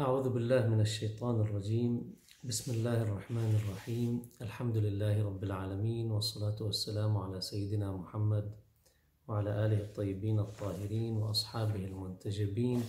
[0.00, 2.14] أعوذ بالله من الشيطان الرجيم.
[2.44, 4.22] بسم الله الرحمن الرحيم.
[4.42, 8.56] الحمد لله رب العالمين والصلاة والسلام على سيدنا محمد
[9.28, 12.82] وعلى آله الطيبين الطاهرين وأصحابه المنتجبين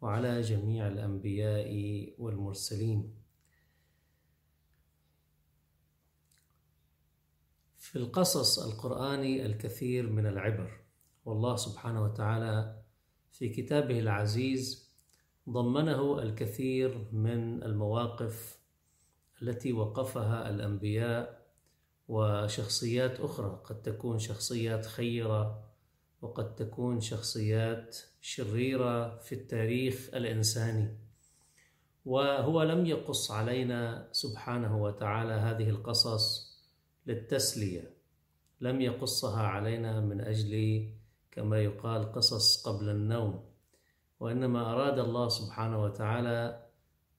[0.00, 1.70] وعلى جميع الأنبياء
[2.18, 3.14] والمرسلين.
[7.78, 10.80] في القصص القرآني الكثير من العبر
[11.24, 12.82] والله سبحانه وتعالى
[13.32, 14.87] في كتابه العزيز
[15.48, 18.58] ضمنه الكثير من المواقف
[19.42, 21.46] التي وقفها الأنبياء
[22.08, 23.62] وشخصيات أخرى.
[23.64, 25.64] قد تكون شخصيات خيرة
[26.22, 30.98] وقد تكون شخصيات شريرة في التاريخ الإنساني.
[32.04, 36.48] وهو لم يقص علينا سبحانه وتعالى هذه القصص
[37.06, 37.94] للتسلية.
[38.60, 40.84] لم يقصها علينا من أجل
[41.30, 43.47] كما يقال قصص قبل النوم.
[44.20, 46.66] وإنما أراد الله سبحانه وتعالى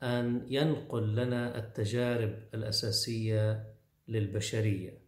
[0.03, 3.73] أن ينقل لنا التجارب الأساسية
[4.07, 5.01] للبشرية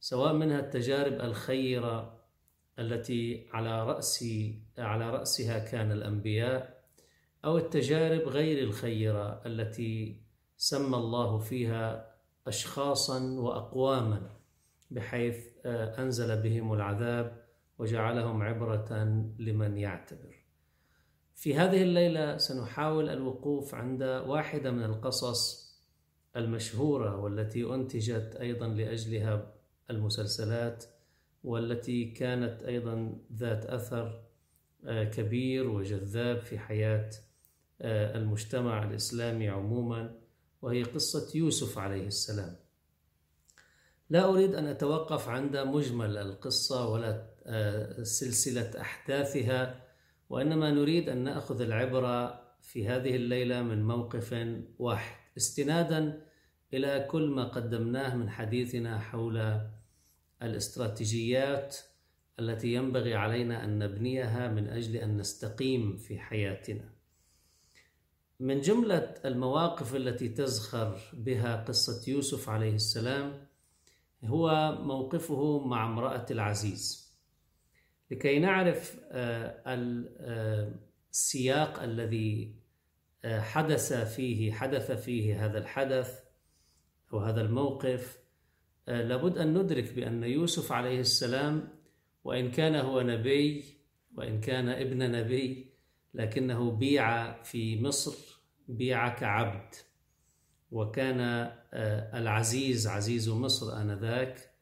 [0.00, 2.20] سواء منها التجارب الخيرة
[2.78, 4.24] التي على رأس
[4.78, 6.84] على رأسها كان الأنبياء
[7.44, 10.20] أو التجارب غير الخيرة التي
[10.56, 12.14] سمى الله فيها
[12.46, 14.30] أشخاصا وأقواما
[14.90, 17.44] بحيث أنزل بهم العذاب
[17.78, 19.04] وجعلهم عبرة
[19.38, 20.33] لمن يعتبر.
[21.34, 25.64] في هذه الليلة سنحاول الوقوف عند واحدة من القصص
[26.36, 29.54] المشهورة والتي أنتجت أيضا لأجلها
[29.90, 30.84] المسلسلات
[31.44, 34.24] والتي كانت أيضا ذات أثر
[34.86, 37.10] كبير وجذاب في حياة
[37.80, 40.18] المجتمع الإسلامي عموما
[40.62, 42.56] وهي قصة يوسف عليه السلام.
[44.10, 47.26] لا أريد أن أتوقف عند مجمل القصة ولا
[48.02, 49.83] سلسلة أحداثها
[50.30, 54.46] وإنما نريد أن نأخذ العبرة في هذه الليلة من موقف
[54.78, 56.26] واحد استنادا
[56.74, 59.60] إلى كل ما قدمناه من حديثنا حول
[60.42, 61.76] الاستراتيجيات
[62.40, 66.88] التي ينبغي علينا أن نبنيها من أجل أن نستقيم في حياتنا.
[68.40, 73.46] من جملة المواقف التي تزخر بها قصة يوسف عليه السلام
[74.24, 77.03] هو موقفه مع امرأة العزيز.
[78.10, 79.00] لكي نعرف
[81.12, 82.54] السياق الذي
[83.26, 86.20] حدث فيه حدث فيه هذا الحدث
[87.12, 88.18] أو هذا الموقف
[88.86, 91.68] لابد أن ندرك بأن يوسف عليه السلام
[92.24, 93.64] وإن كان هو نبي
[94.16, 95.70] وإن كان ابن نبي
[96.14, 99.74] لكنه بيع في مصر بيع كعبد
[100.70, 101.20] وكان
[102.14, 104.53] العزيز عزيز مصر آنذاك.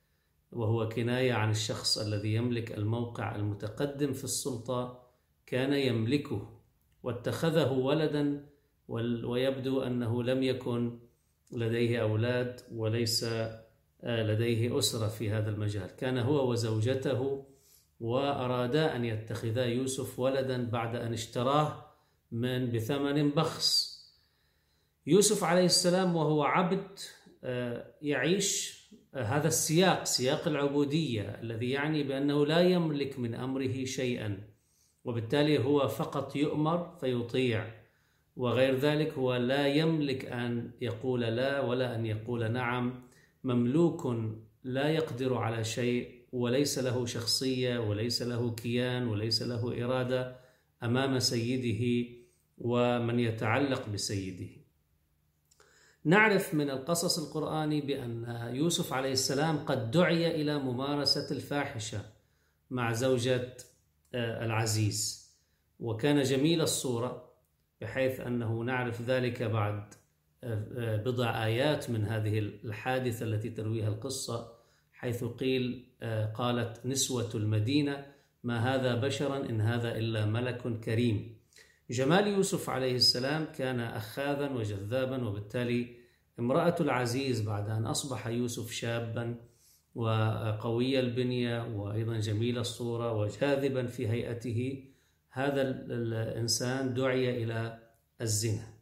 [0.52, 5.02] وهو كناية عن الشخص الذي يملك الموقع المتقدم في السلطة
[5.46, 6.60] كان يملكه
[7.02, 8.46] واتخذه ولدا
[8.88, 10.98] ويبدو أنه لم يكن
[11.52, 13.26] لديه أولاد وليس
[14.02, 15.96] لديه أسرة في هذا المجال.
[15.96, 17.44] كان هو وزوجته
[18.00, 21.86] وأرادا أن يتخذا يوسف ولدا بعد أن اشتراه
[22.32, 23.92] من بثمن بخس.
[25.06, 26.98] يوسف عليه السلام وهو عبد
[28.02, 28.81] يعيش
[29.14, 34.38] هذا السياق سياق العبودية الذي يعني بأنه لا يملك من أمره شيئا
[35.04, 37.82] وبالتالي هو فقط يؤمر فيطيع
[38.36, 43.02] وغير ذلك هو لا يملك أن يقول لا ولا أن يقول نعم.
[43.44, 44.16] مملوك
[44.64, 50.36] لا يقدر على شيء وليس له شخصية وليس له كيان وليس له إرادة
[50.82, 52.08] أمام سيده
[52.58, 54.61] ومن يتعلق بسيده.
[56.04, 62.00] نعرف من القصص القرآني بأن يوسف عليه السلام قد دعي إلى ممارسة الفاحشة
[62.70, 63.56] مع زوجة
[64.14, 65.22] العزيز.
[65.80, 67.32] وكان جميل الصورة
[67.80, 69.94] بحيث أنه نعرف ذلك بعد
[71.04, 74.52] بضع آيات من هذه الحادثة التي ترويها القصة
[74.92, 75.88] حيث قيل
[76.34, 78.06] قالت نسوة المدينة
[78.44, 81.36] ما هذا بشرا إن هذا إلا ملك كريم.
[81.90, 86.01] جمال يوسف عليه السلام كان أخاذا وجذابا وبالتالي
[86.38, 89.36] امرأة العزيز بعد أن أصبح يوسف شابا
[89.94, 94.84] وقوي البنية وأيضا جميل الصورة وجاذبا في هيئته
[95.30, 97.78] هذا الإنسان دعي إلى
[98.20, 98.72] الزنا.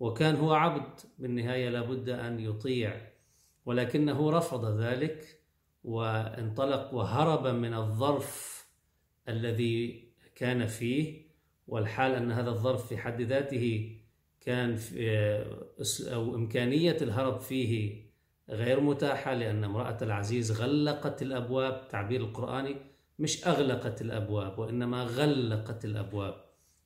[0.00, 3.12] وكان هو عبد بالنهاية لابد أن يطيع
[3.66, 5.40] ولكنه رفض ذلك
[5.84, 8.66] وانطلق وهرب من الظرف
[9.28, 11.26] الذي كان فيه
[11.68, 13.95] والحال أن هذا الظرف في حد ذاته
[14.46, 14.78] كان
[16.00, 18.06] أو إمكانية الهرب فيه
[18.50, 21.88] غير متاحة لأن امرأة العزيز غلقت الأبواب.
[21.88, 22.76] تعبير القرآني
[23.18, 26.34] مش أغلقت الأبواب وإنما غلقت الأبواب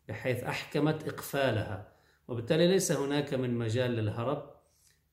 [0.08, 1.92] بحيث أحكمت إقفالها.
[2.28, 4.50] وبالتالي ليس هناك من مجال للهرب.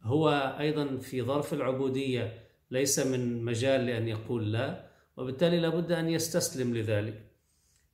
[0.03, 4.87] هو أيضا في ظرف العبودية ليس من مجال لأن يقول لا.
[5.17, 7.26] وبالتالي لابد أن يستسلم لذلك.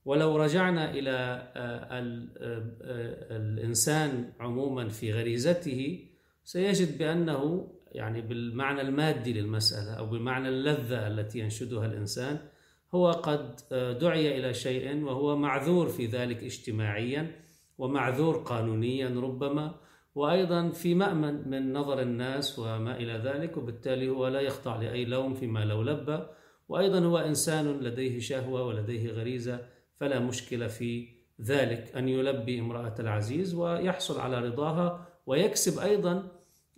[0.05, 1.11] ولو رجعنا إلى
[1.55, 6.07] آه، آه، الإنسان عموما في غريزته
[6.44, 12.39] سيجد بأنه يعني بالمعنى المادي للمسألة أو بالمعنى اللذة التي ينشدها الإنسان
[12.95, 17.31] هو قد آه، دعي إلى شيء وهو معذور في ذلك اجتماعيا
[17.77, 19.75] ومعذور قانونيا ربما
[20.15, 25.33] وأيضا في مأمن من نظر الناس وما إلى ذلك وبالتالي هو لا يخضع لأي لوم
[25.33, 26.19] فيما لو لبى
[26.69, 29.59] وأيضا هو إنسان لديه شهوة ولديه غريزة
[30.03, 31.07] فلا مشكلة في
[31.41, 36.31] ذلك أن يلبي امرأة العزيز ويحصل على رضاها ويكسب أيضا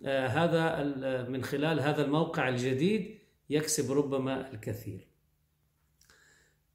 [0.06, 0.82] آه، هذا
[1.28, 3.18] من خلال هذا الموقع الجديد
[3.50, 5.06] يكسب ربما الكثير.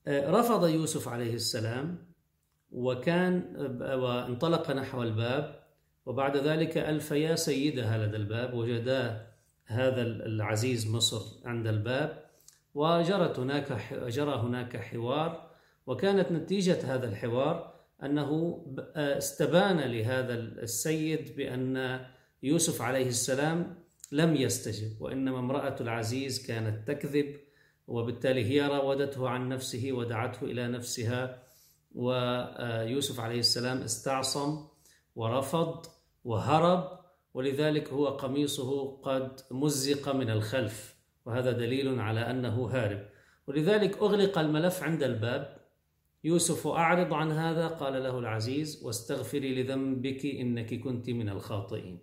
[0.07, 2.07] آه، رفض يوسف عليه السلام
[2.71, 5.63] وكان وانطلق نحو الباب
[6.06, 9.27] وبعد ذلك ألفيا سيدها لدى الباب وجدا
[9.65, 12.25] هذا العزيز مصر عند الباب
[12.74, 15.50] وجرت هناك جرى هناك حوار
[15.88, 17.74] وكانت نتيجة هذا الحوار
[18.04, 18.62] أنه
[18.95, 22.00] استبان لهذا السيد بأن
[22.44, 23.75] يوسف عليه السلام
[24.12, 27.36] لم يستجب وإنما امرأة العزيز كانت تكذب
[27.88, 31.44] وبالتالي هي راودته عن نفسه ودعته إلى نفسها
[31.95, 34.68] ويوسف عليه السلام استعصم
[35.16, 35.86] ورفض
[36.24, 37.00] وهرب
[37.33, 40.95] ولذلك هو قميصه قد مزق من الخلف
[41.25, 43.06] وهذا دليل على أنه هارب.
[43.48, 45.61] ولذلك أغلق الملف عند الباب
[46.23, 52.00] يوسف أعرض عن هذا قال له العزيز واستغفري لذنبك إنك كنت من الخاطئين.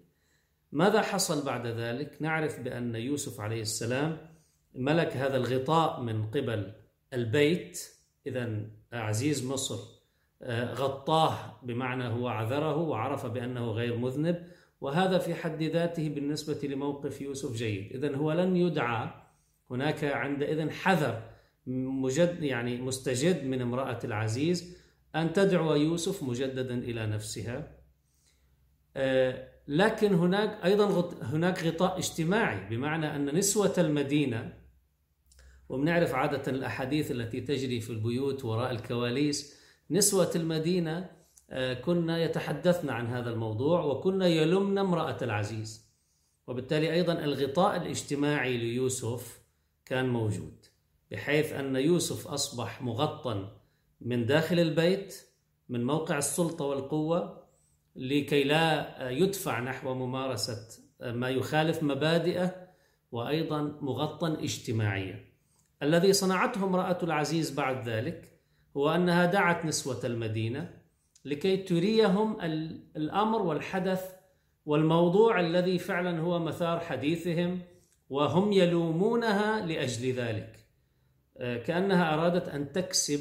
[0.73, 4.19] ماذا حصل بعد ذلك؟ نعرف بأن يوسف عليه السلام
[4.75, 6.73] ملك هذا الغطاء من قبل
[7.13, 7.79] البيت.
[8.27, 8.61] إذا
[8.93, 9.99] عزيز مصر
[10.43, 14.47] آه، غطاه بمعنى هو عذره وعرف بأنه غير مذنب
[14.81, 17.93] وهذا في حد ذاته بالنسبة لموقف يوسف جيد.
[17.93, 19.11] إذا هو لن يدعى
[19.71, 21.38] هناك عندئذ حذر
[21.69, 24.77] مجد يعني مستجد من امرأة العزيز
[25.15, 27.79] أن تدعو يوسف مجددا إلى نفسها.
[28.97, 34.53] آه، لكن هناك أيضا هناك غطاء اجتماعي بمعنى أن نسوة المدينة
[35.69, 39.59] وبنعرف عادة الأحاديث التي تجري في البيوت وراء الكواليس
[39.91, 41.11] نسوة المدينة
[41.51, 45.89] آه، كنا يتحدثن عن هذا الموضوع وكنا يلمن امرأة العزيز.
[46.47, 49.43] وبالتالي أيضا الغطاء الاجتماعي ليوسف
[49.85, 50.58] كان موجود.
[51.11, 53.49] بحيث أن يوسف أصبح مغطى
[54.01, 55.15] من داخل البيت
[55.69, 57.43] من موقع السلطة والقوة
[57.97, 62.69] لكي لا يدفع نحو ممارسة ما يخالف مبادئه
[63.13, 65.25] وأيضا مغطى اجتماعيا.
[65.83, 68.41] الذي صنعته امرأة العزيز بعد ذلك
[68.77, 70.79] هو أنها دعت نسوة المدينة
[71.25, 72.41] لكي تريهم
[72.97, 74.13] الأمر والحدث
[74.67, 77.61] والموضوع الذي فعلا هو مثار حديثهم
[78.11, 80.68] وهم يلومونها لأجل ذلك.
[81.39, 83.21] كأنها أرادت أن تكسب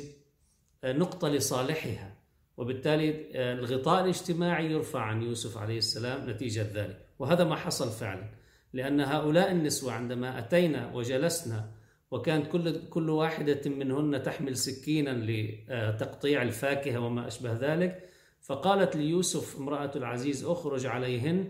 [0.86, 2.16] نقطة لصالحها
[2.58, 7.06] وبالتالي الغطاء الاجتماعي يرفع عن يوسف عليه السلام نتيجة ذلك.
[7.20, 8.30] وهذا ما حصل فعلا
[8.74, 11.72] لأن هؤلاء النسوة عندما أتينا وجلسنا
[12.12, 18.10] وكانت كل كل واحدة منهن تحمل سكينا لتقطيع الفاكهة وما أشبه ذلك
[18.42, 21.50] فقالت ليوسف امرأة العزيز اخرج عليهن.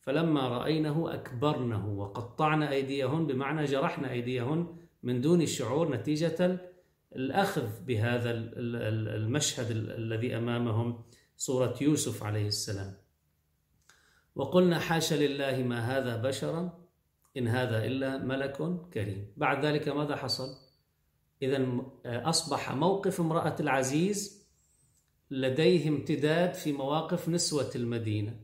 [0.00, 4.66] فلما رأينه أكبرنه وقطعن أيديهن بمعنى جرحن أيديهن
[5.02, 6.58] من دون الشعور نتيجة
[7.16, 8.30] الأخذ بهذا
[9.16, 11.04] المشهد الذي أمامهم
[11.36, 12.94] صورة يوسف عليه السلام
[14.36, 16.78] وقلنا حاشا لله ما هذا بشرا
[17.36, 18.56] إن هذا إلا ملك
[18.94, 20.56] كريم بعد ذلك ماذا حصل؟
[21.42, 21.66] إذا
[22.06, 24.48] أصبح موقف امرأة العزيز
[25.30, 28.40] لديه امتداد في مواقف نسوة المدينة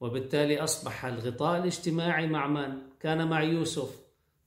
[0.00, 4.03] وبالتالي أصبح الغطاء الاجتماعي مع من؟ كان مع يوسف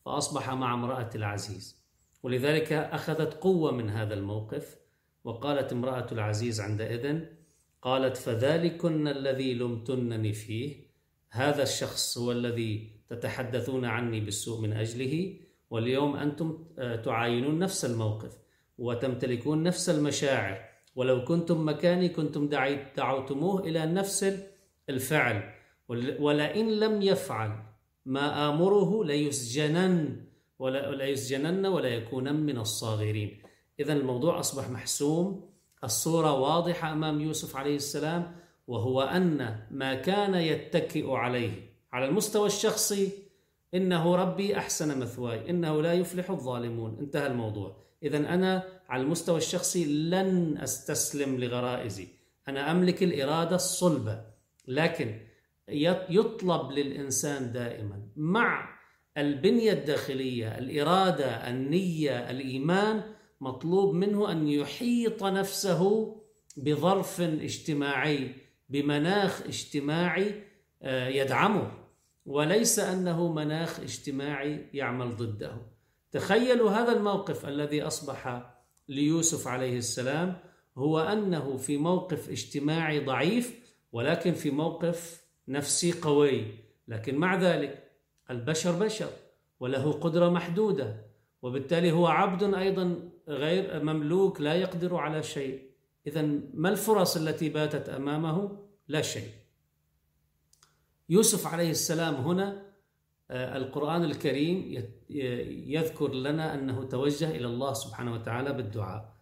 [0.07, 1.83] فأصبح مع امرأة العزيز.
[2.23, 4.77] ولذلك أخذت قوة من هذا الموقف
[5.23, 7.19] وقالت امرأة العزيز عندئذ
[7.81, 10.87] قالت فذلكن الذي لمتنني فيه
[11.29, 18.37] هذا الشخص هو الذي تتحدثون عني بالسوء من أجله واليوم أنتم آه، تعاينون نفس الموقف
[18.77, 22.49] وتمتلكون نفس المشاعر ولو كنتم مكاني كنتم
[22.97, 24.37] دعوتموه إلى نفس
[24.89, 25.53] الفعل
[26.19, 27.66] ولئن لم يفعل
[28.07, 30.25] ما آمره ليسجنن
[30.59, 33.41] ولا, ولا يسجنن ولا يكونن من الصاغرين.
[33.79, 35.49] إذا الموضوع أصبح محسوم.
[35.83, 38.35] الصورة واضحة أمام يوسف عليه السلام
[38.67, 41.51] وهو أن ما كان يتكئ عليه
[41.93, 43.09] على المستوى الشخصي
[43.73, 46.97] إنه ربي أحسن مثواي إنه لا يفلح الظالمون.
[46.99, 47.75] انتهى الموضوع.
[48.03, 52.07] إذا أنا على المستوى الشخصي لن أستسلم لغرائزي.
[52.47, 54.21] أنا أملك الإرادة الصلبة.
[54.67, 55.19] لكن
[55.69, 58.77] يطلب للإنسان دائما مع
[59.17, 63.03] البنية الداخلية الإرادة النية الإيمان
[63.41, 66.15] مطلوب منه أن يحيط نفسه
[66.57, 68.35] بظرف اجتماعي
[68.69, 70.43] بمناخ اجتماعي
[70.81, 71.71] آه، يدعمه
[72.25, 75.51] وليس أنه مناخ اجتماعي يعمل ضده.
[76.11, 78.51] تخيلوا هذا الموقف الذي أصبح
[78.89, 80.37] ليوسف عليه السلام
[80.77, 83.59] هو أنه في موقف اجتماعي ضعيف
[83.91, 86.45] ولكن في موقف نفسي قوي
[86.87, 87.91] لكن مع ذلك
[88.31, 89.09] البشر بشر
[89.59, 91.05] وله قدرة محدودة
[91.41, 95.61] وبالتالي هو عبد أيضا غير مملوك لا يقدر على شيء.
[96.07, 96.21] اذا
[96.53, 99.31] ما الفرص التي باتت أمامه؟ لا شيء.
[101.09, 102.67] يوسف عليه السلام هنا
[103.31, 104.83] آه، القرآن الكريم
[105.67, 109.13] يذكر لنا أنه توجه إلى الله سبحانه وتعالى بالدعاء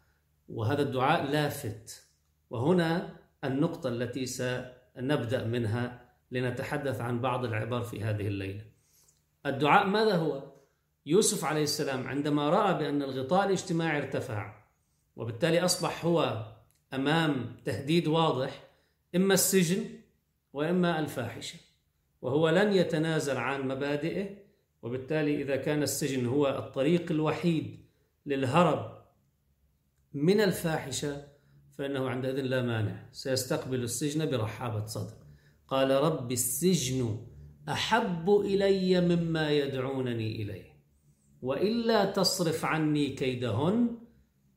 [0.49, 2.07] وهذا الدعاء لافت.
[2.49, 6.04] وهنا النقطة التي سنبدأ منها
[6.35, 8.65] لنتحدث عن بعض العبر في هذه الليلة.
[9.45, 10.43] الدعاء ماذا هو؟
[11.05, 14.53] يوسف عليه السلام عندما رأى بأن الغطاء الاجتماعي ارتفع
[15.15, 16.45] وبالتالي أصبح هو
[16.93, 18.63] أمام تهديد واضح
[19.15, 19.85] إما السجن
[20.53, 21.59] وإما الفاحشة
[22.21, 24.29] وهو لن يتنازل عن مبادئه
[24.81, 27.85] وبالتالي إذا كان السجن هو الطريق الوحيد
[28.25, 29.05] للهرب
[30.13, 31.27] من الفاحشة
[31.77, 33.09] فإنه عندئذ لا مانع.
[33.11, 35.24] سيستقبل السجن برحابة صدر.
[35.67, 37.17] قال رب السجن
[37.69, 40.75] أحب إلي مما يدعونني إليه.
[41.41, 43.97] وإلا تصرف عني كيدهن.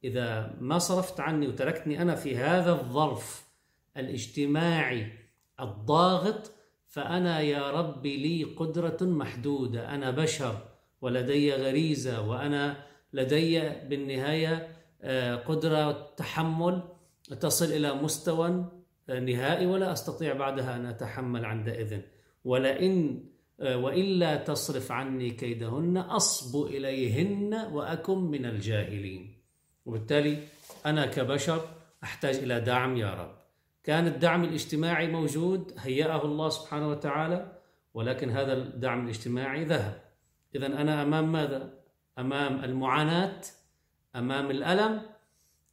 [0.04, 3.48] إذا ما صرفت عني وتركتني أنا في هذا الظرف
[3.96, 5.12] الاجتماعي
[5.60, 6.50] الضاغط
[6.88, 9.94] فأنا يا رب لي قدرة محدودة.
[9.94, 10.68] أنا بشر
[11.00, 12.76] ولدي غريزة وأنا
[13.12, 16.82] لدي بالنهاية آه، قدرة تحمل
[17.40, 18.77] تصل إلى مستوى
[19.10, 22.00] نهائي ولا أستطيع بعدها أن أتحمل عندئذ
[22.44, 23.24] ولئن
[23.60, 29.42] وإلا تصرف عني كيدهن أصب إليهن وأكن من الجاهلين.
[29.86, 30.38] وبالتالي
[30.86, 31.68] أنا كبشر
[32.04, 33.38] أحتاج إلى دعم يا رب.
[33.84, 37.58] كان الدعم الاجتماعي موجود هيأه الله سبحانه وتعالى
[37.94, 40.00] ولكن هذا الدعم الاجتماعي ذهب.
[40.54, 41.74] إذا أنا أمام ماذا؟
[42.18, 43.40] أمام المعاناة
[44.16, 45.02] أمام الألم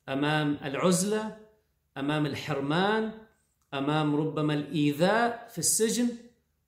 [0.10, 1.38] أمام العزلة
[1.98, 3.12] أمام الحرمان
[3.78, 6.08] أمام ربما الإيذاء في السجن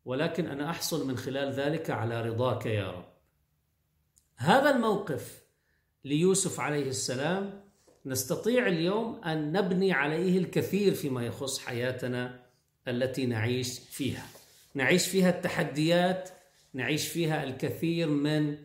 [0.05, 3.05] ولكن أنا أحصل من خلال ذلك على رضاك يا رب
[4.35, 5.41] هذا الموقف
[6.05, 7.67] ليوسف عليه السلام
[8.05, 12.39] نستطيع اليوم أن نبني عليه الكثير فيما يخص حياتنا
[12.87, 14.25] التي نعيش فيها.
[14.73, 16.29] نعيش فيها التحديات،
[16.73, 18.57] نعيش فيها الكثير من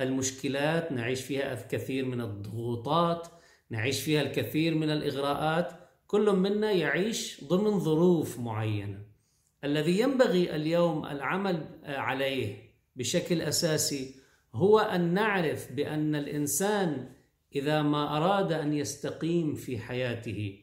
[0.00, 3.28] المشكلات، نعيش فيها الكثير من الضغوطات،
[3.70, 8.98] نعيش فيها الكثير من الإغراءات، كل منا يعيش ضمن ظروف معينة.
[9.64, 12.56] الذي ينبغي اليوم العمل عليه
[12.96, 14.14] بشكل أساسي
[14.54, 17.08] هو أن نعرف بأن الإنسان
[17.54, 20.58] إذا ما أراد أن يستقيم في حياته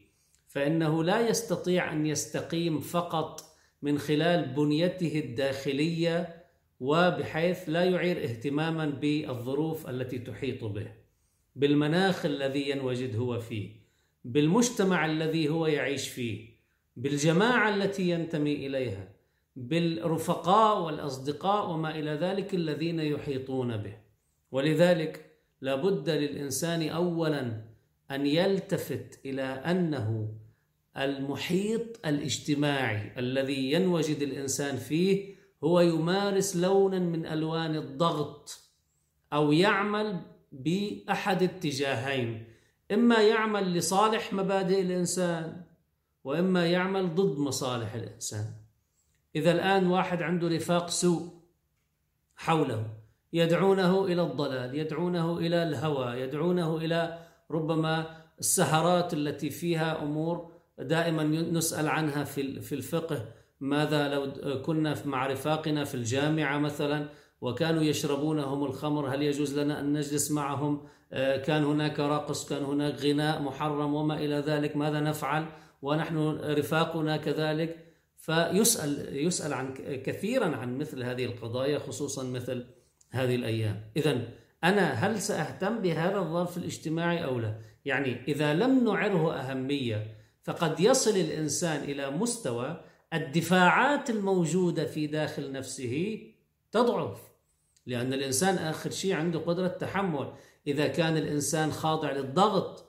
[0.48, 3.40] فإنه لا يستطيع أن يستقيم فقط
[3.82, 6.44] من خلال بنيته الداخلية
[6.80, 10.92] وبحيث لا يعير اهتماما بالظروف التي تحيط به
[11.56, 13.83] بالمناخ الذي ينوجد هو فيه
[14.24, 16.54] بالمجتمع الذي هو يعيش فيه
[16.96, 19.08] بالجماعة التي ينتمي إليها
[19.56, 23.96] بالرفقاء والأصدقاء وما إلى ذلك الذين يحيطون به.
[24.50, 27.64] ولذلك لابد للإنسان اولا
[28.10, 30.34] أن يلتفت إلى أنه
[30.96, 38.60] المحيط الاجتماعي الذي ينوجد الإنسان فيه هو يمارس لونا من ألوان الضغط
[39.32, 40.20] أو يعمل
[40.52, 42.53] بأحد اتجاهين.
[42.92, 45.62] إما يعمل لصالح مبادئ الإنسان
[46.24, 48.44] وإما يعمل ضد مصالح الإنسان.
[49.36, 51.28] إذا الآن واحد عنده رفاق سوء
[52.36, 52.86] حوله
[53.32, 57.18] يدعونه إلى الضلال يدعونه إلى الهوى يدعونه إلى
[57.50, 63.24] ربما السهرات التي فيها أمور دائما نسأل عنها في الفقه.
[63.60, 67.08] ماذا لو كنا مع رفاقنا في الجامعة مثلا
[67.40, 70.86] وكانوا يشربونهم الخمر هل يجوز لنا أن نجلس معهم؟
[71.46, 75.46] كان هناك رقص كان هناك غناء محرم وما إلى ذلك ماذا نفعل؟
[75.82, 77.76] ونحن رفاقنا كذلك.
[78.16, 82.66] فيسأل يسأل عن كثيرا عن مثل هذه القضايا خصوصا مثل
[83.10, 83.80] هذه الأيام.
[83.96, 84.20] إذا
[84.64, 87.54] أنا هل سأهتم بهذا الظرف الاجتماعي أو لا؟
[87.84, 96.18] يعني إذا لم نعره أهمية فقد يصل الإنسان إلى مستوى الدفاعات الموجودة في داخل نفسه
[96.72, 97.18] تضعف
[97.86, 100.32] لأن الإنسان آخر شيء عنده قدرة تحمل.
[100.66, 102.84] إذا كان الإنسان خاضع للضغط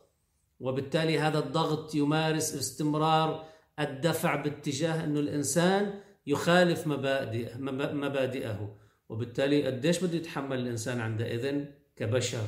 [0.59, 3.45] وبالتالي هذا الضغط يمارس استمرار
[3.79, 7.57] الدفع باتجاه أنه الإنسان يخالف مبادئ
[7.93, 8.75] مبادئه.
[9.09, 11.65] وبالتالي قديش بده يتحمل الإنسان عندئذ
[11.95, 12.47] كبشر؟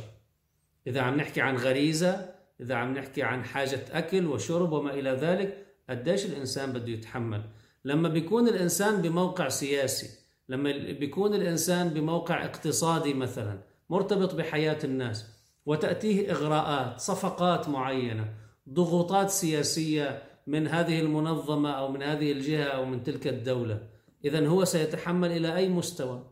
[0.88, 5.66] إذا عم نحكي عن غريزة إذا عم نحكي عن حاجة أكل وشرب وما إلى ذلك
[5.90, 7.44] قديش الإنسان بده يتحمل؟
[7.86, 10.10] لما بيكون الإنسان بموقع سياسي
[10.50, 18.34] لما بيكون الإنسان بموقع اقتصادي مثلا مرتبط بحياة الناس وتأتيه إغراءات صفقات معينة
[18.70, 23.88] ضغوطات سياسية من هذه المنظمة أو من هذه الجهة أو من تلك الدولة.
[24.26, 26.24] إذا هو سيتحمل إلى أي مستوى؟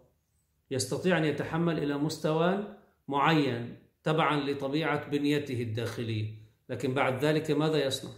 [0.71, 2.75] يستطيع أن يتحمل إلى مستوى
[3.07, 6.45] معين تبعا لطبيعة بنيته الداخلية.
[6.69, 8.11] لكن بعد ذلك ماذا يصنع؟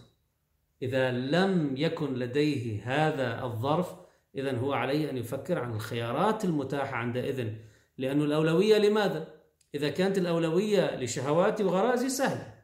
[0.82, 3.94] إذا لم يكن لديه هذا الظرف
[4.36, 7.52] إذا هو عليه أن يفكر عن الخيارات المتاحة عندئذ
[7.98, 9.28] لأن الأولوية لماذا؟
[9.74, 12.54] إذا كانت الأولوية لشهواتي وغرائزي سهلة.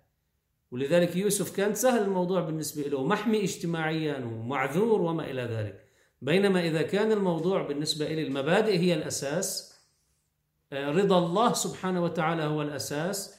[0.70, 5.84] ولذلك يوسف كان سهل الموضوع بالنسبة له محمي اجتماعيا ومعذور وما إلى ذلك.
[6.22, 9.74] بينما إذا كان الموضوع بالنسبة إلي المبادئ هي الأساس
[10.72, 13.34] آه، رضا الله سبحانه وتعالى هو الأساس.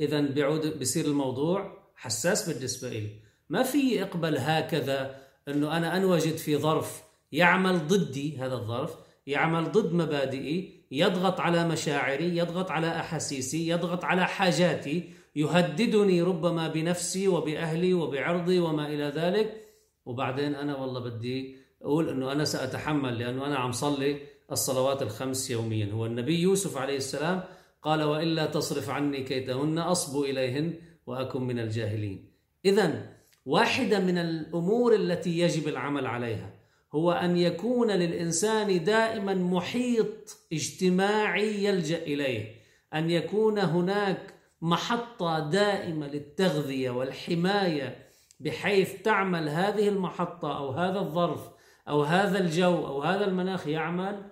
[0.00, 3.20] إذا بيعود بصير الموضوع حساس بالنسبة إلي.
[3.48, 9.09] ما في اقبل هكذا أنه أنا أنوجد في ظرف يعمل ضدي هذا الظرف.
[9.30, 15.04] يعمل ضد مبادئي يضغط على مشاعري يضغط على أحاسيسي يضغط على حاجاتي
[15.36, 19.66] يهددني ربما بنفسي وبأهلي وبعرضي وما إلى ذلك.
[20.06, 24.16] وبعدين أنا والله بدي أقول أنه أنا سأتحمل لأنه أنا عم صلي
[24.52, 25.92] الصلوات الخمس يوميا.
[25.92, 27.42] هو النبي يوسف عليه السلام
[27.82, 30.74] قال وإلا تصرف عني كيدهن أصب إليهن
[31.06, 32.30] وأكن من الجاهلين.
[32.64, 33.06] إذا
[33.46, 36.59] واحدة من الأمور التي يجب العمل عليها
[36.94, 42.54] هو أن يكون للإنسان دائما محيط اجتماعي يلجأ إليه.
[42.94, 48.06] أن يكون هناك محطة دائمة للتغذية والحماية
[48.40, 51.50] بحيث تعمل هذه المحطة أو هذا الظرف
[51.88, 54.22] أو هذا الجو أو هذا المناخ يعمل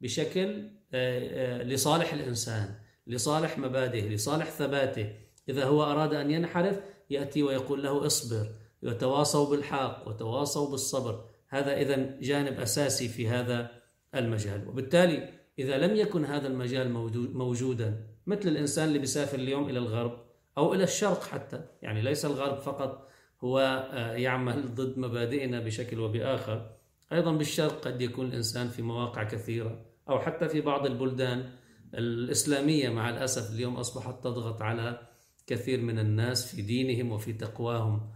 [0.00, 2.74] بشكل آه، آه، لصالح الإنسان
[3.06, 5.12] لصالح مبادئه لصالح ثباته.
[5.48, 8.46] إذا هو أراد أن ينحرف يأتي ويقول له اصبر
[8.82, 11.24] وتواصوا بالحق وتواصوا بالصبر.
[11.48, 13.70] هذا إذا جانب أساسي في هذا
[14.14, 14.68] المجال.
[14.68, 16.90] وبالتالي إذا لم يكن هذا المجال
[17.32, 20.24] موجودا مثل الإنسان اللي بيسافر اليوم إلى الغرب
[20.58, 23.08] أو إلى الشرق حتى يعني ليس الغرب فقط
[23.40, 23.58] هو
[23.92, 26.70] آه، يعمل ضد مبادئنا بشكل وبآخر
[27.12, 31.50] أيضا بالشرق قد يكون الإنسان في مواقع كثيرة أو حتى في بعض البلدان
[31.94, 32.88] الإسلامية.
[32.88, 35.00] مع الأسف اليوم أصبحت تضغط على
[35.46, 38.10] كثير من الناس في دينهم وفي تقواهم.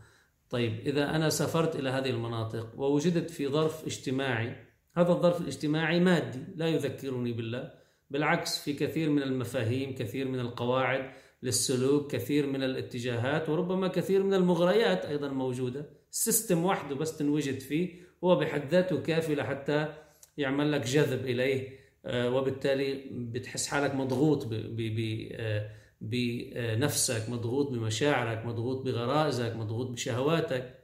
[0.53, 4.57] طيب إذا أنا سافرت إلى هذه المناطق ووجدت في ظرف اجتماعي
[4.95, 7.71] هذا الظرف الاجتماعي مادي لا يذكرني بالله
[8.11, 11.11] بالعكس في كثير من المفاهيم كثير من القواعد
[11.43, 15.91] للسلوك كثير من الاتجاهات وربما كثير من المغريات أيضا موجودة.
[16.11, 19.95] system وحده بس تنوجد فيه هو بحد ذاته كافي لحتى
[20.39, 25.71] يعمل لك جذب إليه آه، وبالتالي بتحس حالك مضغوط آه،
[26.03, 30.79] بنفسك مضغوط بمشاعرك مضغوط بغرائزك مضغوط بشهواتك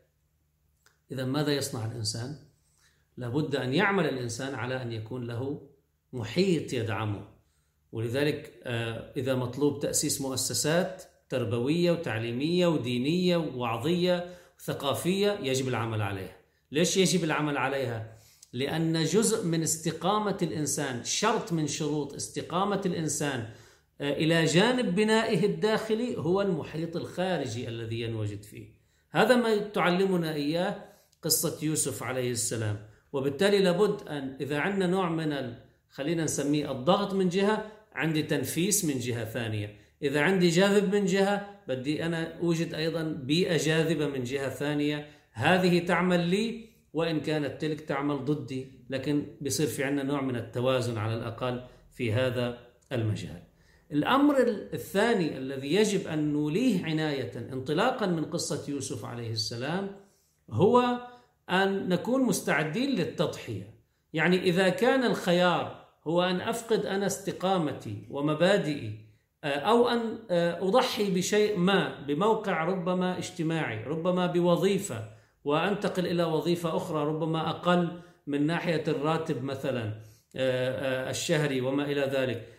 [1.13, 2.37] إذا ماذا يصنع الإنسان؟
[3.17, 5.69] لابد أن يعمل الإنسان على أن يكون له
[6.13, 7.29] محيط يدعمه
[7.93, 16.37] ولذلك آه، إذا مطلوب تأسيس مؤسسات تربوية وتعليمية ودينية ووعظية وثقافية يجب العمل عليها
[16.73, 18.19] ليش يجب العمل عليها؟
[18.53, 23.51] لأن جزء من استقامة الإنسان شرط من شروط استقامة الإنسان
[24.01, 28.79] آه، إلى جانب بنائه الداخلي هو المحيط الخارجي الذي ينوجد فيه.
[29.11, 30.85] هذا ما تعلمنا إياه
[31.23, 32.87] قصة يوسف عليه السلام.
[33.13, 35.55] وبالتالي لابد أن إذا عندنا نوع من
[35.89, 39.77] خلينا نسميه الضغط من جهة عندي تنفيس من جهة ثانية.
[40.03, 45.07] إذا عندي جاذب من جهة بدي أنا أوجد أيضا بيئة جاذبة من جهة ثانية.
[45.33, 48.73] هذه تعمل لي وإن كانت تلك تعمل ضدي.
[48.91, 52.59] لكن بيصير في عندنا نوع من التوازن على الأقل في هذا
[52.93, 53.48] المجال.
[53.93, 54.37] الأمر
[54.73, 59.91] الثاني الذي يجب أن نوليه عناية انطلاقا من قصة يوسف عليه السلام
[60.51, 60.99] هو
[61.51, 63.79] أن نكون مستعدين للتضحية.
[64.13, 69.09] يعني إذا كان الخيار هو أن أفقد أنا استقامتي ومبادئي
[69.45, 75.05] آه، أو أن آه، أضحي بشيء ما بموقع ربما اجتماعي ربما بوظيفة
[75.45, 80.01] وأنتقل إلى وظيفة أخرى ربما أقل من ناحية الراتب مثلا
[80.37, 82.58] آه، الشهري وما إلى ذلك.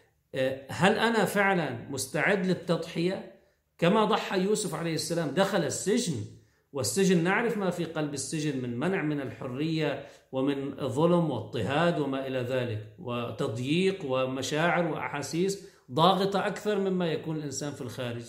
[0.70, 3.40] هل أنا فعلا مستعد للتضحية؟
[3.78, 6.26] كما ضحى يوسف عليه السلام دخل السجن
[6.74, 12.40] والسجن نعرف ما في قلب السجن من منع من الحرية ومن ظلم واضطهاد وما إلى
[12.40, 18.26] ذلك وتضييق ومشاعر وأحاسيس ضاغطة أكثر مما يكون الإنسان في الخارج.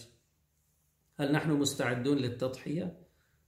[1.17, 2.99] هل نحن مستعدون للتضحية؟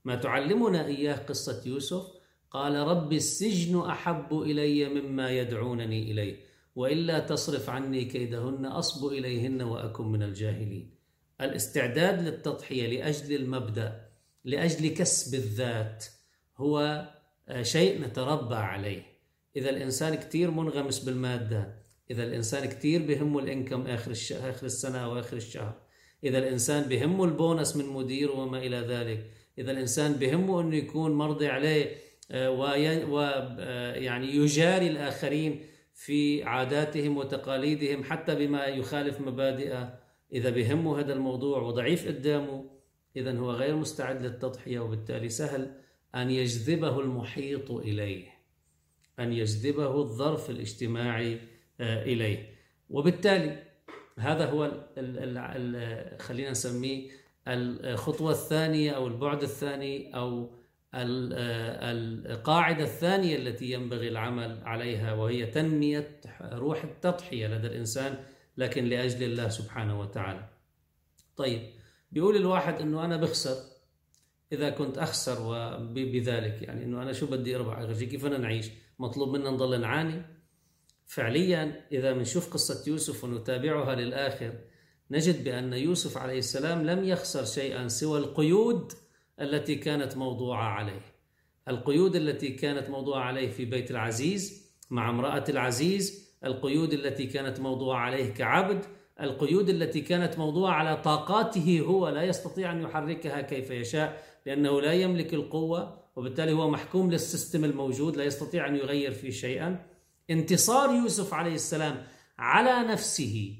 [0.05, 2.03] ما تعلمنا إياه قصة يوسف.
[2.51, 6.52] قال رب السجن أحب إلي مما يدعونني إليه.
[6.75, 10.95] وإلا تصرف عني كيدهن أصب إليهن وأكن من الجاهلين.
[11.41, 14.09] الاستعداد للتضحية لأجل المبدأ
[14.45, 16.05] لأجل كسب الذات
[16.57, 17.07] هو
[17.61, 19.13] شيء نتربى عليه.
[19.55, 25.37] إذا الإنسان كتير منغمس بالمادة إذا الإنسان كتير بهمه الإنكم آخر, آخر السنة أو آخر
[25.37, 25.73] الشهر
[26.23, 31.47] إذا الإنسان بهمه البونس من مدير وما إلى ذلك إذا الإنسان بهمه أنه يكون مرضي
[31.47, 31.95] عليه
[32.31, 39.99] آه، ويعني آه، يجاري الآخرين في عاداتهم وتقاليدهم حتى بما يخالف مبادئه
[40.33, 42.69] إذا بهمه هذا الموضوع وضعيف قدامه
[43.15, 45.71] إذا هو غير مستعد للتضحية وبالتالي سهل
[46.15, 48.27] أن يجذبه المحيط إليه
[49.19, 51.39] أن يجذبه الظرف الاجتماعي
[51.81, 52.53] آه، إليه.
[52.89, 53.63] وبالتالي
[54.19, 57.09] هذا هو ال ال ال خلينا نسميه
[57.47, 60.49] الخطوة الثانية أو البعد الثاني أو
[60.93, 68.17] القاعدة الثانية التي ينبغي العمل عليها وهي تنمية روح التضحية لدى الإنسان
[68.57, 70.49] لكن لأجل الله سبحانه وتعالى.
[71.35, 71.69] طيب
[72.11, 73.55] بيقول الواحد أنه أنا بخسر.
[74.51, 79.29] إذا كنت أخسر بذلك يعني أنه أنا شو بدي أربح؟ غير كيف أنا نعيش؟ مطلوب
[79.29, 80.21] منا نضل نعاني؟
[81.05, 84.53] فعليا إذا بنشوف قصة يوسف ونتابعها للآخر
[85.11, 88.91] نجد بأن يوسف عليه السلام لم يخسر شيئا سوى القيود
[89.39, 91.01] التي كانت موضوعة عليه.
[91.67, 96.33] القيود التي كانت موضوعة عليه في بيت العزيز مع امرأة العزيز.
[96.45, 98.85] القيود التي كانت موضوعة عليه كعبد.
[99.21, 104.93] القيود التي كانت موضوعة على طاقاته هو لا يستطيع أن يحركها كيف يشاء لأنه لا
[104.93, 109.85] يملك القوة وبالتالي هو محكوم للسيستم الموجود لا يستطيع أن يغير فيه شيئا.
[110.29, 112.03] انتصار يوسف عليه السلام
[112.37, 113.55] على نفسه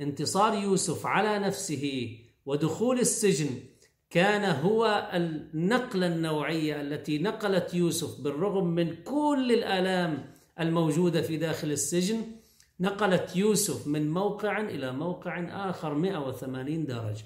[0.00, 3.50] انتصار يوسف على نفسه ودخول السجن
[4.10, 12.22] كان هو النقلة النوعية التي نقلت يوسف بالرغم من كل الآلام الموجودة في داخل السجن
[12.80, 17.24] نقلت يوسف من موقع إلى موقع آخر 180 درجة.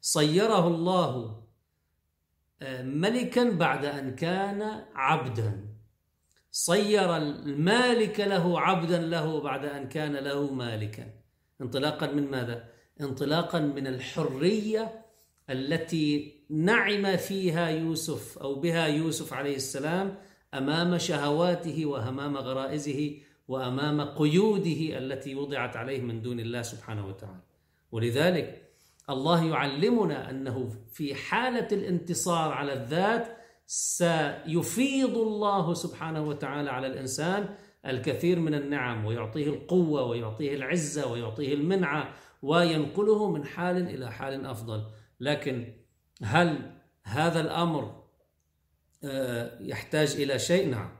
[0.00, 1.42] صيره الله
[2.62, 5.66] آه، ملكا بعد أن كان عبدا.
[6.50, 11.12] صير المالك له عبدا له بعد أن كان له مالكا.
[11.60, 12.68] انطلاقا من ماذا؟
[13.00, 15.09] انطلاقا من الحرية
[15.50, 20.18] التي نعم فيها يوسف أو بها يوسف عليه السلام
[20.54, 23.16] أمام شهواته وأمام غرائزه
[23.48, 27.42] وأمام قيوده التي وضعت عليه من دون الله سبحانه وتعالى.
[27.92, 28.70] ولذلك
[29.10, 33.36] الله يعلمنا أنه في حالة الانتصار على الذات
[33.66, 37.48] سيفيض الله سبحانه وتعالى على الإنسان
[37.86, 44.84] الكثير من النعم ويعطيه القوة ويعطيه العزة ويعطيه المنعة وينقله من حال إلى حال أفضل.
[45.20, 45.72] لكن
[46.22, 48.00] هل هذا الأمر
[49.04, 50.96] آه، يحتاج إلى شيء؟ نعم.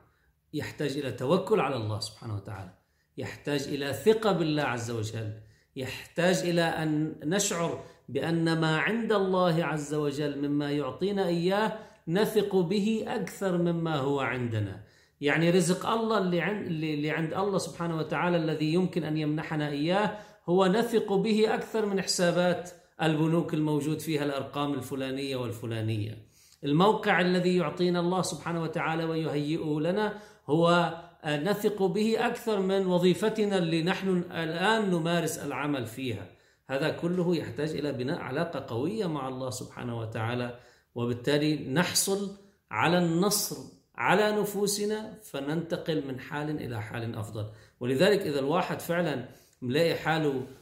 [0.55, 2.75] يحتاج إلى توكل على الله سبحانه وتعالى.
[3.19, 5.33] يحتاج إلى ثقة بالله عز وجل.
[5.77, 11.79] يحتاج إلى أن نشعر بأن ما عند الله عز وجل مما يعطينا إياه
[12.09, 14.85] نثق به أكثر مما هو عندنا.
[15.21, 20.19] يعني رزق الله اللي عند, اللي عند الله سبحانه وتعالى الذي يمكن أن يمنحنا إياه
[20.49, 22.71] هو نثق به أكثر من حسابات
[23.03, 26.19] البنوك الموجود فيها الأرقام الفلانية والفلانية.
[26.65, 30.95] الموقع الذي يعطينا الله سبحانه وتعالى ويهيئه لنا هو
[31.27, 36.27] نثق به أكثر من وظيفتنا اللي نحن الآن نمارس العمل فيها.
[36.71, 40.59] هذا كله يحتاج إلى بناء علاقة قوية مع الله سبحانه وتعالى
[40.95, 42.37] وبالتالي نحصل
[42.71, 43.57] على النصر
[43.95, 47.47] على نفوسنا فننتقل من حال إلى حال أفضل.
[47.81, 49.29] ولذلك إذا الواحد فعلا
[49.63, 50.60] ملاقي حاله آه،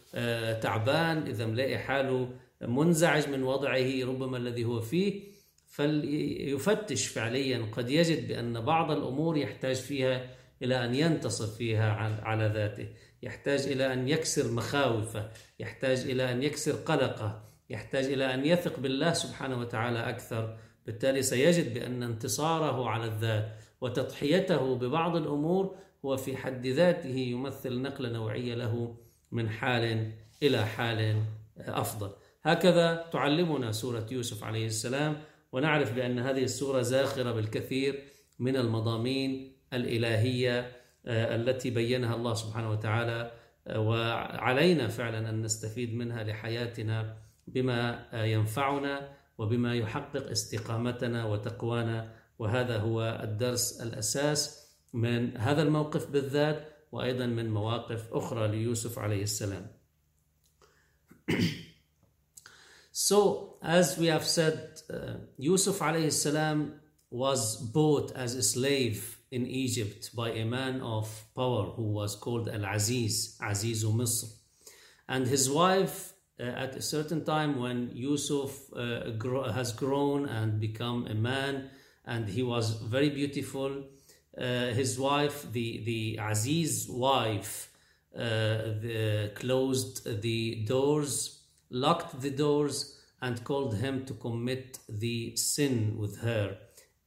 [0.61, 5.23] تعبان إذا ملاقي حاله منزعج من وضعه ربما الذي هو فيه
[5.67, 7.67] فليفتش فعليا.
[7.73, 10.31] قد يجد بأن بعض الأمور يحتاج فيها
[10.63, 11.91] إلى أن ينتصر فيها
[12.23, 12.89] على ذاته.
[13.23, 19.13] يحتاج إلى أن يكسر مخاوفه يحتاج إلى أن يكسر قلقه يحتاج إلى أن يثق بالله
[19.13, 20.59] سبحانه وتعالى أكثر.
[20.87, 23.49] بالتالي سيجد بأن انتصاره على الذات
[23.81, 28.97] وتضحيته ببعض الأمور هو في حد ذاته يمثل نقلة نوعية له
[29.33, 30.13] من حال
[30.43, 31.23] إلى حال
[31.59, 32.11] أفضل.
[32.43, 35.17] هكذا تعلمنا سورة يوسف عليه السلام
[35.53, 38.03] ونعرف بأن هذه السورة زاخرة بالكثير
[38.39, 40.73] من المضامين الإلهية
[41.07, 43.33] آه، التي بينها الله سبحانه وتعالى
[43.67, 52.13] آه، وعلينا فعلا أن نستفيد منها لحياتنا بما آه، ينفعنا وبما يحقق استقامتنا وتقوانا.
[52.39, 56.78] وهذا هو الدرس الأساس من هذا الموقف بالذات.
[56.93, 59.67] وأيضا من مواقف أخرى ليوسف عليه السلام
[62.91, 69.47] So, as we have said, uh, Yusuf alayhi salam was bought as a slave in
[69.47, 74.33] Egypt by a man of power who was called Al Aziz, Azizu Misr.
[75.09, 80.59] And his wife, uh, at a certain time when Yusuf uh, gro- has grown and
[80.61, 81.71] become a man,
[82.05, 83.98] and he was very beautiful, uh,
[84.39, 87.71] his wife, the, the Aziz wife,
[88.17, 88.21] uh,
[88.81, 96.21] the, closed the doors, locked the doors, and called him to commit the sin with
[96.21, 96.57] her.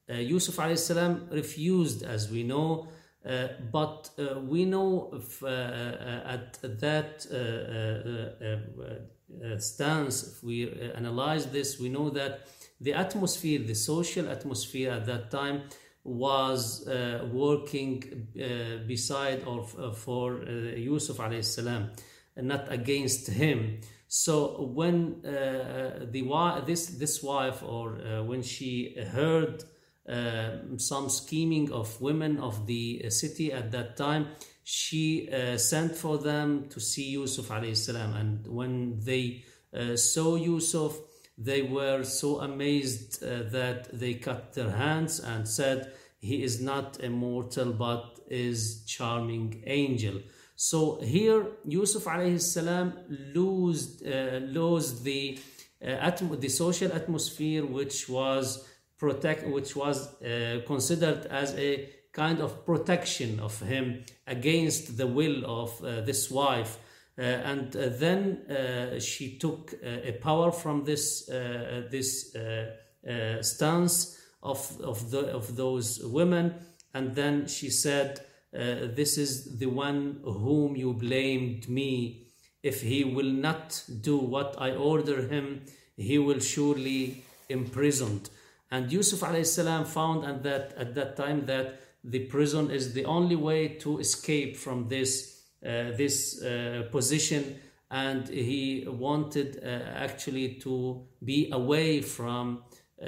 [0.09, 2.87] Uh, Yusuf salam refused, as we know,
[3.25, 10.23] uh, but uh, we know if, uh, uh, at that uh, uh, uh, uh, stance,
[10.23, 12.47] if we uh, analyze this, we know that
[12.81, 15.61] the atmosphere, the social atmosphere at that time,
[16.03, 21.91] was uh, working uh, beside or f- uh, for uh, Yusuf alayhi salam,
[22.37, 23.81] not against him.
[24.07, 29.63] So when uh, the this this wife or uh, when she heard
[30.09, 34.29] um, some scheming of women of the city at that time,
[34.63, 38.13] she sent for them to see Yusuf alayhi salam.
[38.13, 39.43] And when they
[39.95, 40.97] saw Yusuf,
[41.43, 47.03] they were so amazed uh, that they cut their hands and said, "He is not
[47.03, 50.21] a mortal, but is charming angel."
[50.55, 52.93] So here, Yusuf alayhi salam
[53.33, 55.39] lost uh, lost the
[55.83, 56.11] uh,
[56.45, 63.39] the social atmosphere which was protect which was uh, considered as a kind of protection
[63.39, 66.77] of him against the will of uh, this wife
[67.23, 72.71] and uh, then uh, she took uh, a power from this uh, this uh,
[73.07, 76.53] uh, stance of of the of those women.
[76.93, 78.19] And then she said
[78.53, 82.27] uh, this is the one whom you blamed me.
[82.63, 85.61] If he will not do what I order him
[86.01, 88.29] he will surely imprisoned.
[88.71, 93.35] And Yusuf alayhi found at that, at that time that the prison is the only
[93.35, 95.30] way to escape from this, uh,
[95.61, 97.59] this uh, position.
[97.89, 102.63] And he wanted uh, actually to be away from
[103.01, 103.05] uh,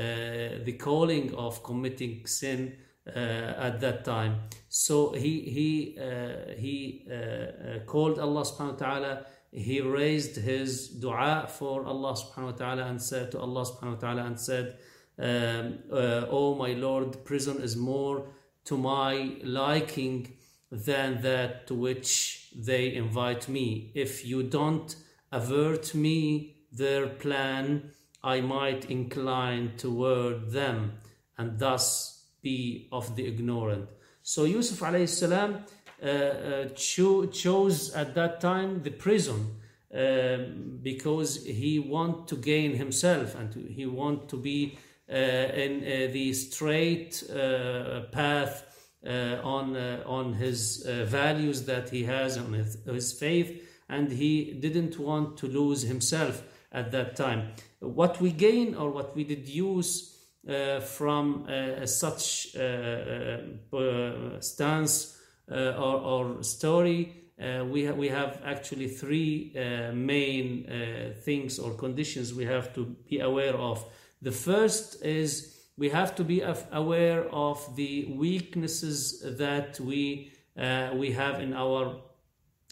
[0.64, 2.76] the calling of committing sin
[3.08, 4.42] uh, at that time.
[4.68, 10.88] So he, he, uh, he uh, uh, called Allah subhanahu wa ta'ala he raised his
[10.88, 14.78] dua for Allah subhanahu wa ta'ala and said to Allah subhanahu wa ta'ala and said,
[15.20, 18.26] um, uh, Oh my Lord, prison is more
[18.66, 20.34] to my liking
[20.74, 23.92] than that to which they invite me.
[23.94, 24.96] If you don't
[25.32, 27.92] avert me their plan,
[28.24, 30.94] I might incline toward them
[31.38, 33.90] and thus be of the ignorant.
[34.24, 35.64] So Yusuf alayhi salam
[36.02, 39.56] uh, uh, cho- chose at that time the prison
[39.94, 44.78] um, because he want to gain himself and to, he want to be
[45.10, 48.73] uh, in uh, the straight uh, path uh,
[49.06, 54.54] on uh, on his uh, values that he has on his, his faith and he
[54.54, 60.18] didn't want to lose himself at that time what we gain or what we deduce
[60.48, 63.38] uh, from uh, such uh,
[63.76, 65.18] uh, stance
[65.52, 71.60] uh, or, or story uh, we, ha- we have actually three uh, main uh, things
[71.60, 73.84] or conditions we have to be aware of.
[74.22, 81.12] The first is we have to be aware of the weaknesses that we uh, we
[81.12, 81.96] have in our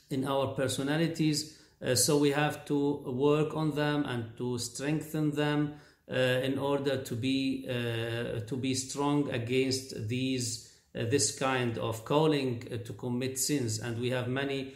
[0.10, 1.58] in our personalities.
[1.82, 5.74] Uh, so we have to work on them and to strengthen them
[6.12, 12.06] uh, in order to be uh, to be strong against these uh, this kind of
[12.06, 13.80] calling uh, to commit sins.
[13.80, 14.76] And we have many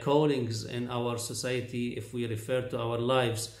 [0.00, 3.58] callings in our society if we refer to our lives.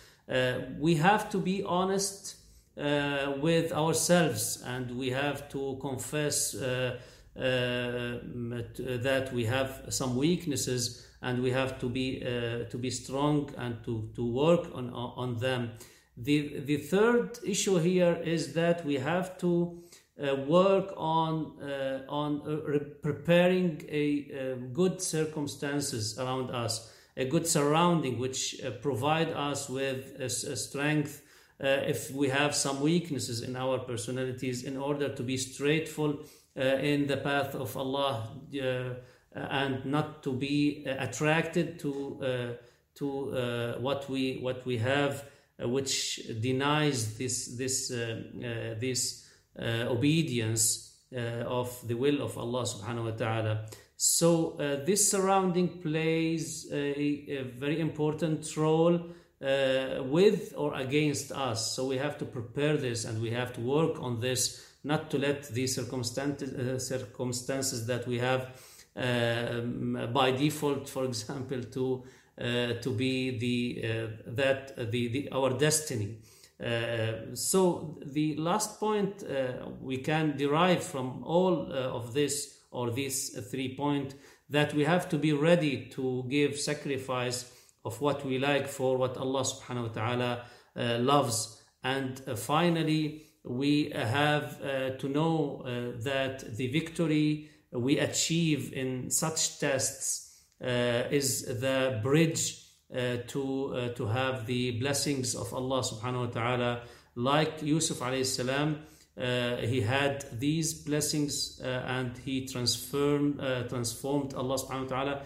[0.78, 2.36] We have to be honest
[2.78, 6.98] uh, with ourselves and we have to confess uh,
[7.36, 13.50] uh, that we have some weaknesses and we have to be uh, to be strong
[13.58, 15.72] and to, to work on on them.
[16.16, 19.82] The the third issue here is that we have to
[20.18, 28.18] uh, work on uh, on re- preparing a, good circumstances around us, a good surrounding
[28.18, 31.22] which uh, provide us with a strength.
[31.58, 36.18] Uh, if we have some weaknesses in our personalities, in order to be straightful
[36.58, 38.28] uh, in the path of Allah,
[38.62, 38.94] uh,
[39.34, 42.56] and not to be attracted to
[42.94, 45.24] to what we what we have,
[45.58, 49.26] which denies this this this
[49.58, 53.66] obedience of the will of Allah subhanahu wa ta'ala.
[53.96, 59.00] So uh, this surrounding plays a, a very important role
[59.42, 61.74] uh, with or against us.
[61.74, 65.18] So we have to prepare this and we have to work on this, not to
[65.18, 68.48] let these circumstances, uh, circumstances that we have
[68.96, 72.04] um, by default, for example, to
[72.38, 76.18] uh, to be the uh, that the, the our destiny.
[76.62, 82.90] Uh, so the last point uh, we can derive from all uh, of this or
[82.90, 84.14] these three points
[84.48, 87.52] that we have to be ready to give sacrifice
[87.86, 90.44] of what we like for what Allah subhanahu wa ta'ala
[90.76, 91.62] uh, loves.
[91.84, 99.10] And uh, finally, we have uh, to know uh, that the victory we achieve in
[99.10, 102.60] such tests uh, is the bridge
[102.92, 106.80] uh, to, to have the blessings of Allah subhanahu wa ta'ala.
[107.14, 108.82] Like Yusuf alayhi salam,
[109.16, 115.22] he had these blessings and he transformed, transformed Allah subhanahu wa ta'ala,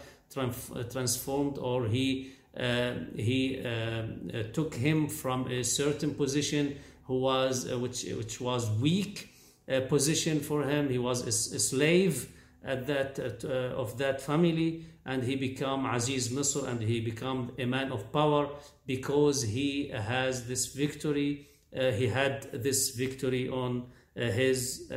[0.90, 7.21] transformed or he uh, Uh, he uh, uh, took him from a certain position who
[7.21, 9.31] was uh, which which was weak
[9.69, 10.89] uh, position for him.
[10.89, 12.29] He was a, a slave
[12.65, 17.93] at that of that family, and he became Aziz Misr, and he became a man
[17.93, 18.49] of power
[18.87, 21.47] because he has this victory.
[21.73, 24.89] he had this victory on his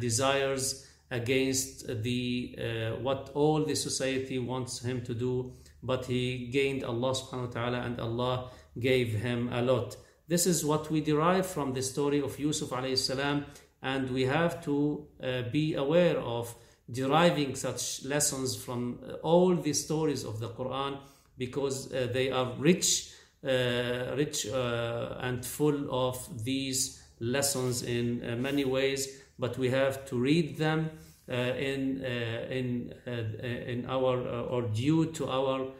[0.00, 6.84] desires against the uh, what all the society wants him to do but he gained
[6.84, 9.96] Allah subhanahu wa ta'ala and Allah gave him a lot.
[10.28, 13.46] This is what we derive from the story of Yusuf alayhi salam
[13.82, 16.54] and we have to uh, be aware of
[16.90, 20.98] deriving such lessons from uh, all the stories of the Quran
[21.38, 23.12] because uh, they are rich,
[23.44, 30.04] uh, rich uh, and full of these lessons in uh, many ways, but we have
[30.06, 30.90] to read them
[31.29, 34.15] in uh, in uh, in our
[34.53, 35.71] or due to our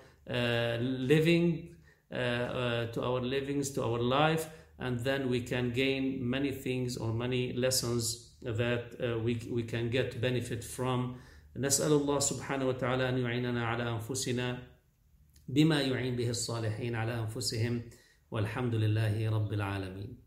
[0.80, 1.69] living
[2.12, 7.54] to our livings to our life and then we can gain many things or many
[7.54, 11.17] lessons that uh, we, we can get benefit from
[11.58, 14.58] نسأل الله سبحانه وتعالى أن يعيننا على أنفسنا
[15.48, 17.82] بما يعين به الصالحين على أنفسهم
[18.32, 20.17] والحمد لله رب العالمين